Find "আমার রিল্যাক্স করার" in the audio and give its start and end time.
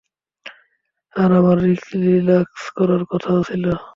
1.39-3.01